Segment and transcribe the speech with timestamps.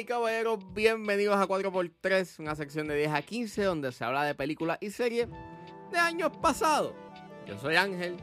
[0.00, 4.34] y caballeros, bienvenidos a 4x3, una sección de 10 a 15 donde se habla de
[4.34, 5.28] películas y series
[5.90, 6.94] de años pasados.
[7.46, 8.16] Yo soy Ángel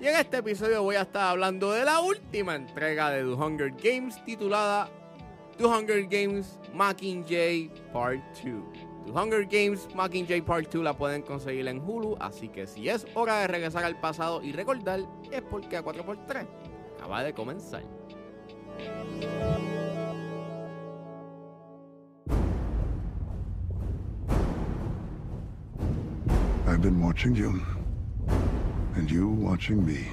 [0.00, 3.72] y en este episodio voy a estar hablando de la última entrega de The Hunger
[3.72, 4.88] Games titulada
[5.58, 8.62] The Hunger Games Mockingjay Part 2.
[9.04, 13.06] The Hunger Games Mockingjay Part 2 la pueden conseguir en Hulu, así que si es
[13.12, 15.00] hora de regresar al pasado y recordar,
[15.30, 16.46] es porque a 4x3
[16.96, 17.82] acaba de comenzar.
[26.78, 27.60] I've been watching you,
[28.94, 30.06] and you watching me.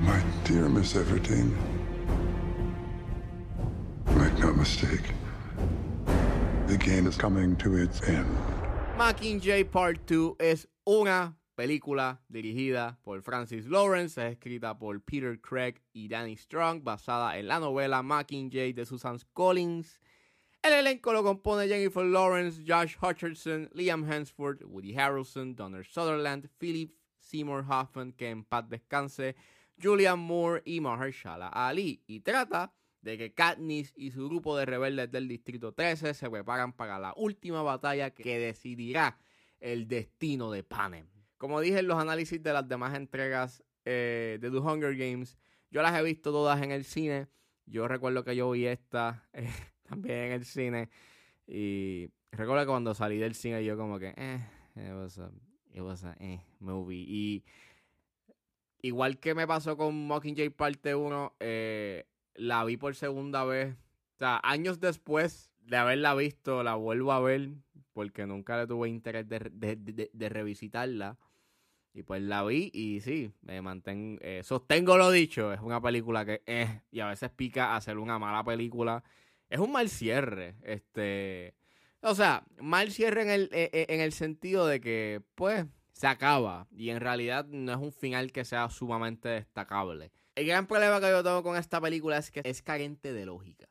[0.00, 1.54] My dear Miss Everdeen,
[4.14, 5.12] make no mistake,
[6.68, 8.26] the game is coming to its end.
[8.96, 15.82] Mockingjay Part 2 es una película dirigida por Francis Lawrence, es escrita por Peter Craig
[15.92, 20.00] y Danny Strong, basada en la novela Mockingjay de Susan Collins.
[20.66, 26.92] El elenco lo compone Jennifer Lawrence, Josh Hutcherson, Liam Hemsworth, Woody Harrelson, Donner Sutherland, Philip
[27.20, 29.36] Seymour Hoffman, que en paz descanse,
[29.80, 32.02] Julian Moore y Mahershala Ali.
[32.08, 36.72] Y trata de que Katniss y su grupo de rebeldes del Distrito 13 se preparan
[36.72, 39.20] para la última batalla que decidirá
[39.60, 41.06] el destino de Panem.
[41.38, 45.38] Como dije en los análisis de las demás entregas eh, de The Hunger Games,
[45.70, 47.28] yo las he visto todas en el cine.
[47.66, 49.48] Yo recuerdo que yo vi esta eh,
[49.88, 50.88] también en el cine.
[51.46, 54.44] Y recuerdo que cuando salí del cine yo como que, eh,
[54.76, 55.30] it was a,
[55.72, 56.40] it was a eh.
[56.90, 57.44] Y
[58.82, 63.74] igual que me pasó con Mockingjay parte 1, eh, la vi por segunda vez.
[64.14, 67.50] O sea, años después de haberla visto, la vuelvo a ver
[67.96, 71.18] porque nunca le tuve interés de, de, de, revisitarla.
[71.94, 76.26] Y pues la vi y sí, me mantengo, eh, sostengo lo dicho, es una película
[76.26, 79.02] que es, y a veces pica hacer una mala película.
[79.48, 81.54] Es un mal cierre, este,
[82.00, 86.90] o sea, mal cierre en el, en el sentido de que, pues, se acaba y
[86.90, 90.12] en realidad no es un final que sea sumamente destacable.
[90.34, 93.68] El gran problema que yo tengo con esta película es que es carente de lógica.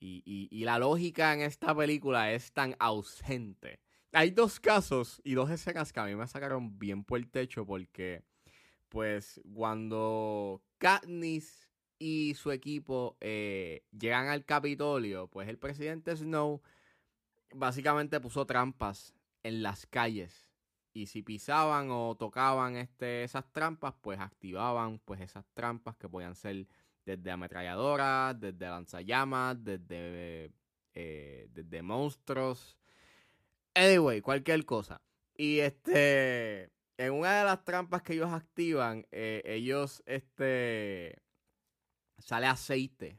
[0.00, 3.80] Y, y, y la lógica en esta película es tan ausente
[4.12, 7.64] hay dos casos y dos escenas que a mí me sacaron bien por el techo
[7.64, 8.24] porque,
[8.88, 11.69] pues, cuando Katniss
[12.00, 16.62] y su equipo eh, llegan al Capitolio, pues el presidente Snow
[17.52, 20.48] básicamente puso trampas en las calles.
[20.92, 26.34] Y si pisaban o tocaban este, esas trampas, pues activaban pues esas trampas que podían
[26.34, 26.66] ser
[27.04, 30.50] desde ametralladoras, desde lanzallamas, desde,
[30.94, 32.78] eh, desde monstruos.
[33.74, 35.02] Anyway, cualquier cosa.
[35.36, 41.20] Y este, en una de las trampas que ellos activan, eh, ellos, este,
[42.20, 43.18] sale aceite.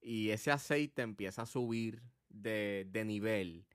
[0.00, 3.66] Y ese aceite empieza a subir de, de nivel.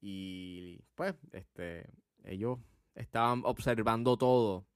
[0.00, 1.90] Y pues, este,
[2.24, 2.58] ellos
[2.94, 4.66] estaban observando todo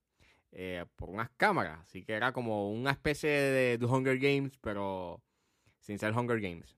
[0.53, 1.81] eh, por unas cámaras.
[1.81, 5.23] Así que era como una especie de, de Hunger Games, pero
[5.81, 6.77] sin ser Hunger Games.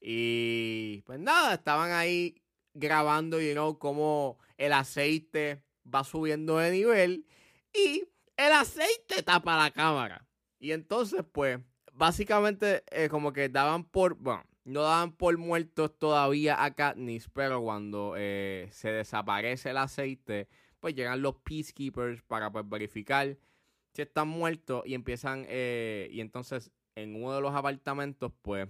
[0.00, 2.42] Y pues nada, estaban ahí
[2.74, 5.62] grabando, you know, cómo el aceite
[5.92, 7.26] va subiendo de nivel
[7.72, 8.04] y
[8.36, 10.26] el aceite tapa la cámara.
[10.62, 11.58] Y entonces, pues,
[11.92, 17.60] básicamente, eh, como que daban por, bueno, no daban por muertos todavía a Katniss, pero
[17.60, 20.46] cuando eh, se desaparece el aceite,
[20.78, 23.36] pues llegan los peacekeepers para pues, verificar
[23.92, 28.68] si están muertos y empiezan, eh, y entonces en uno de los apartamentos, pues,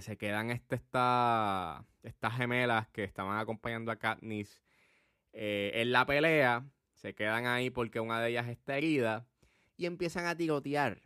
[0.00, 4.62] se quedan este, esta, estas gemelas que estaban acompañando a Katniss
[5.32, 6.66] en la pelea.
[6.94, 9.26] Se quedan ahí porque una de ellas está herida.
[9.78, 11.00] Y empiezan a tirotear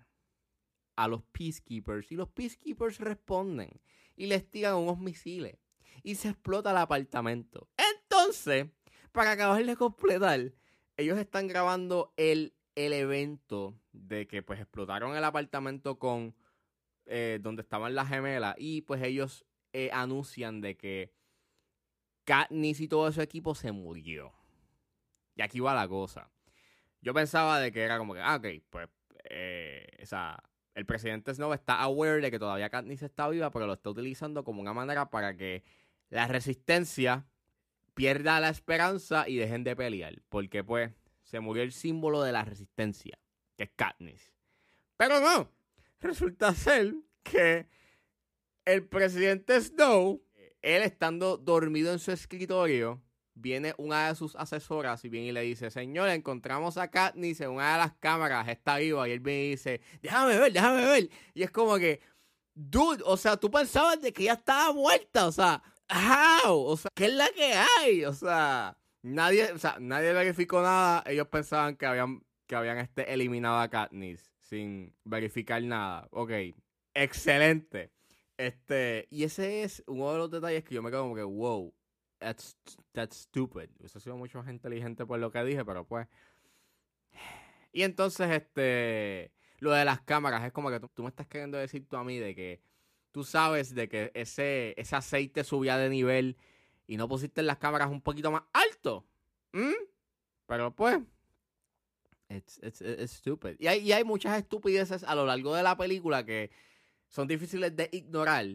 [0.97, 2.11] a los Peacekeepers.
[2.11, 3.81] Y los Peacekeepers responden.
[4.17, 5.57] Y les tiran unos misiles.
[6.03, 7.69] Y se explota el apartamento.
[7.77, 8.67] Entonces,
[9.13, 10.53] para acabar de completar,
[10.97, 16.35] ellos están grabando el, el evento de que pues explotaron el apartamento con
[17.07, 21.13] eh, donde estaban las gemelas y pues ellos eh, anuncian de que
[22.25, 24.33] Katniss y todo su equipo se murió.
[25.35, 26.31] Y aquí va la cosa.
[27.03, 28.89] Yo pensaba de que era como que, ah, ok, pues,
[29.25, 30.43] eh, o sea,
[30.75, 34.45] el presidente Snow está aware de que todavía Katniss está viva, pero lo está utilizando
[34.45, 35.65] como una manera para que
[36.09, 37.27] la resistencia
[37.95, 40.23] pierda la esperanza y dejen de pelear.
[40.29, 43.19] Porque, pues, se murió el símbolo de la resistencia,
[43.57, 44.33] que es Katniss.
[44.97, 45.51] Pero no,
[46.01, 47.67] resulta ser que
[48.65, 50.23] el presidente Snow,
[50.63, 53.03] él estando dormido en su escritorio,
[53.35, 57.51] viene una de sus asesoras y viene y le dice, señor, encontramos a Katniss en
[57.51, 59.09] una de las cámaras, está viva.
[59.09, 61.11] Y él viene y dice, déjame ver, déjame ver.
[61.35, 62.01] Y es como que,
[62.55, 66.91] dude, o sea, tú pensabas de que ya estaba muerta, o sea, how, o sea,
[66.95, 68.05] ¿qué es la que hay?
[68.05, 71.03] O sea, nadie, o sea, nadie verificó nada.
[71.07, 76.09] Ellos pensaban que habían, que habían este, eliminado a Katniss sin verificar nada.
[76.11, 76.31] Ok,
[76.95, 77.91] excelente.
[78.37, 81.73] Este, y ese es uno de los detalles que yo me quedo como que, wow,
[82.23, 82.57] that's,
[82.93, 83.69] that's stupid.
[83.79, 86.07] Hubiese sido mucho más inteligente por lo que dije, pero pues.
[87.73, 91.87] Y entonces, este, lo de las cámaras, es como que tú, me estás queriendo decir
[91.89, 92.61] tú a mí de que
[93.11, 96.37] tú sabes de que ese, ese aceite subía de nivel
[96.87, 99.07] y no pusiste las cámaras un poquito más alto.
[100.47, 101.01] Pero pues,
[102.29, 103.57] it's, it's, it's stupid.
[103.59, 106.51] Y hay, y hay muchas estupideces a lo largo de la película que
[107.09, 108.47] son difíciles de ignorar.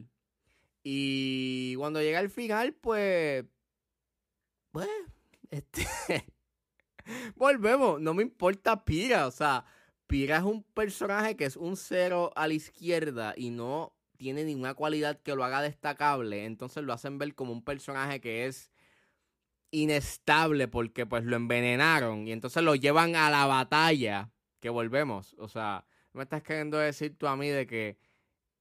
[0.84, 3.46] Y cuando llega al final, pues.
[4.78, 4.90] Pues.
[5.50, 5.88] Este.
[7.36, 8.00] volvemos.
[8.00, 9.26] No me importa Pira.
[9.26, 9.66] O sea,
[10.06, 14.76] Pira es un personaje que es un cero a la izquierda y no tiene ninguna
[14.76, 16.46] cualidad que lo haga destacable.
[16.46, 18.72] Entonces lo hacen ver como un personaje que es
[19.72, 24.30] inestable porque pues lo envenenaron y entonces lo llevan a la batalla
[24.60, 25.36] que volvemos.
[25.40, 27.98] O sea, me estás queriendo decir tú a mí de que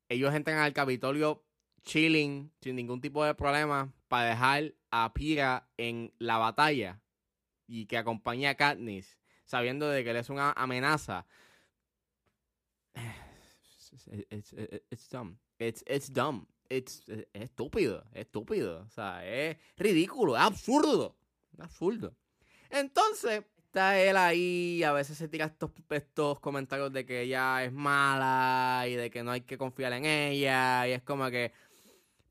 [0.09, 1.45] ellos entran al Capitolio
[1.83, 7.01] chilling, sin ningún tipo de problema, para dejar a Pira en la batalla
[7.67, 11.27] y que acompañe a Katniss, sabiendo de que él es una amenaza.
[14.31, 14.53] It's,
[14.91, 15.37] it's, dumb.
[15.59, 16.47] It's, it's dumb.
[16.69, 18.83] It's, es estúpido, es estúpido.
[18.83, 21.17] O sea, es ridículo, es absurdo.
[21.53, 22.15] Es absurdo.
[22.71, 23.45] Entonces,
[23.77, 28.85] está él ahí, a veces se tira estos, estos comentarios de que ella es mala
[28.89, 30.87] y de que no hay que confiar en ella.
[30.87, 31.53] Y es como que,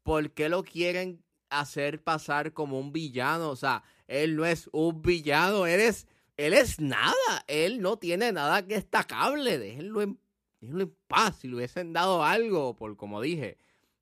[0.03, 1.24] ¿por qué lo quieren
[1.59, 3.49] hacer pasar como un villano?
[3.49, 6.07] O sea, él no es un villano, él es,
[6.37, 7.13] él es nada.
[7.47, 9.57] Él no tiene nada que destacable.
[9.57, 10.19] Déjenlo en,
[10.61, 11.37] déjenlo en paz.
[11.37, 13.57] Si le hubiesen dado algo, por como dije.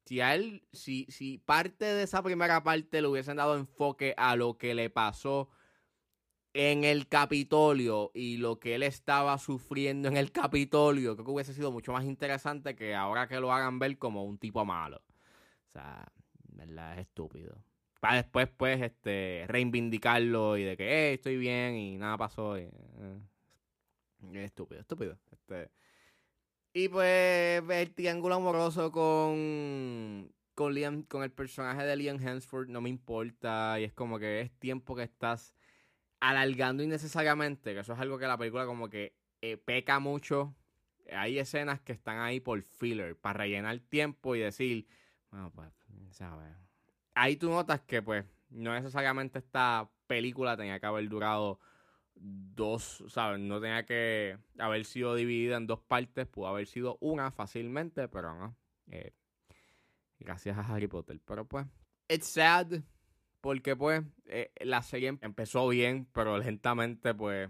[0.05, 4.35] Si a él, si, si parte de esa primera parte le hubiesen dado enfoque a
[4.35, 5.49] lo que le pasó
[6.53, 11.53] en el Capitolio y lo que él estaba sufriendo en el Capitolio, creo que hubiese
[11.53, 15.01] sido mucho más interesante que ahora que lo hagan ver como un tipo malo.
[15.69, 16.05] O sea,
[16.55, 17.63] verdad es estúpido.
[17.99, 22.57] Para después, pues, este, reivindicarlo y de que, estoy bien y nada pasó.
[22.57, 23.19] Y, eh,
[24.43, 25.17] estúpido, estúpido.
[25.31, 25.69] Este,
[26.73, 32.81] y pues, el triángulo amoroso con, con, Liam, con el personaje de Liam Hemsworth no
[32.81, 33.79] me importa.
[33.79, 35.53] Y es como que es tiempo que estás
[36.19, 40.55] alargando innecesariamente, que eso es algo que la película como que eh, peca mucho.
[41.11, 44.87] Hay escenas que están ahí por filler, para rellenar tiempo y decir,
[45.29, 45.69] bueno, pues,
[46.13, 46.55] ¿sabes?
[47.15, 51.59] Ahí tú notas que, pues, no necesariamente esta película tenía que haber durado
[52.15, 53.39] dos, ¿sabes?
[53.39, 58.33] No tenía que haber sido dividida en dos partes, pudo haber sido una fácilmente, pero
[58.35, 58.55] no.
[58.87, 59.13] Eh,
[60.19, 61.19] gracias a Harry Potter.
[61.25, 61.65] Pero pues,
[62.07, 62.81] it's sad
[63.43, 67.49] porque pues eh, la serie empezó bien, pero lentamente pues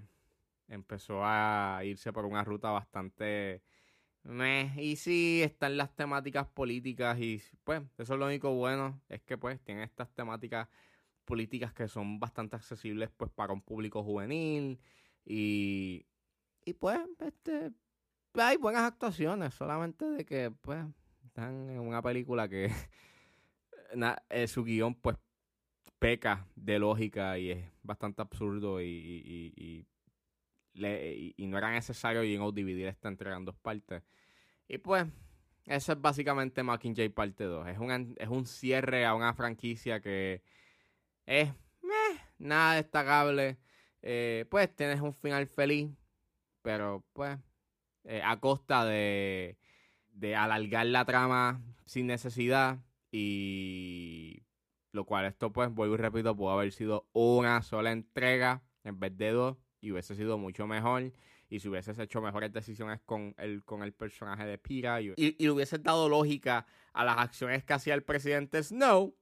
[0.68, 3.62] empezó a irse por una ruta bastante...
[4.24, 4.72] Meh.
[4.78, 9.38] Y sí, están las temáticas políticas y pues eso es lo único bueno, es que
[9.38, 10.68] pues tiene estas temáticas
[11.26, 14.80] políticas que son bastante accesibles pues para un público juvenil
[15.26, 16.06] y,
[16.66, 17.72] y pues este
[18.36, 20.84] hay buenas actuaciones, solamente de que pues
[21.26, 22.72] están en una película que
[24.30, 25.18] eh, su guion pues
[26.00, 29.88] peca de lógica y es bastante absurdo y, y,
[31.48, 32.22] no era necesario
[32.52, 34.02] dividir esta entrega en dos partes.
[34.68, 35.06] Y pues,
[35.66, 37.68] eso es básicamente Mockingjay parte 2.
[37.68, 40.42] Es un, es un cierre a una franquicia que
[41.26, 41.50] es
[42.38, 43.58] nada destacable.
[44.02, 45.90] Eh, pues tienes un final feliz,
[46.62, 47.38] pero pues
[48.04, 49.58] eh, a costa de,
[50.12, 52.80] de alargar la trama sin necesidad
[53.12, 54.44] y
[54.92, 59.18] lo cual esto pues, vuelvo y repito, pudo haber sido una sola entrega en vez
[59.18, 61.14] de dos y hubiese sido mucho mejor.
[61.54, 65.48] Y si hubieses hecho mejores decisiones con el, con el personaje de Pira y, y,
[65.50, 69.16] hubieses dado lógica a las acciones que hacía el presidente Snow,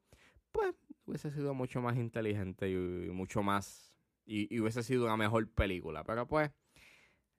[0.54, 0.74] pues
[1.06, 2.76] hubiese sido mucho más inteligente y,
[3.10, 3.94] mucho más.
[4.26, 6.06] Y, y, hubiese sido una mejor película.
[6.06, 6.50] Pero pues,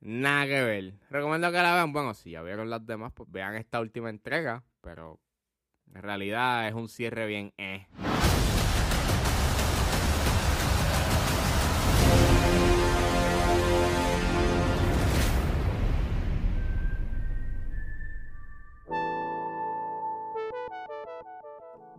[0.00, 0.94] nada que ver.
[1.08, 1.94] Recomiendo que la vean.
[1.94, 4.62] Bueno, si ya vieron las demás, pues vean esta última entrega.
[4.82, 5.22] Pero
[5.94, 7.86] en realidad es un cierre bien eh.